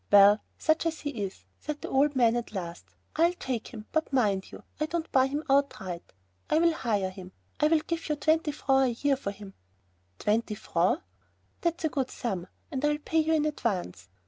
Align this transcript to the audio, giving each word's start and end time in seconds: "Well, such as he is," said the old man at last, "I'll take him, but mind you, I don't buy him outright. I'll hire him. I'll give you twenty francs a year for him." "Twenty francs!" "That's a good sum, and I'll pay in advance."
"Well, 0.11 0.41
such 0.57 0.87
as 0.87 1.01
he 1.01 1.11
is," 1.11 1.45
said 1.59 1.81
the 1.83 1.87
old 1.89 2.15
man 2.15 2.35
at 2.35 2.53
last, 2.53 2.85
"I'll 3.15 3.35
take 3.35 3.67
him, 3.67 3.85
but 3.91 4.11
mind 4.11 4.51
you, 4.51 4.63
I 4.79 4.87
don't 4.87 5.11
buy 5.11 5.27
him 5.27 5.43
outright. 5.47 6.13
I'll 6.49 6.73
hire 6.73 7.11
him. 7.11 7.33
I'll 7.59 7.77
give 7.81 8.09
you 8.09 8.15
twenty 8.15 8.51
francs 8.51 8.97
a 8.97 9.07
year 9.07 9.15
for 9.15 9.29
him." 9.29 9.53
"Twenty 10.17 10.55
francs!" 10.55 11.03
"That's 11.61 11.83
a 11.85 11.89
good 11.89 12.09
sum, 12.09 12.47
and 12.71 12.83
I'll 12.83 12.97
pay 12.97 13.21
in 13.21 13.45
advance." 13.45 14.09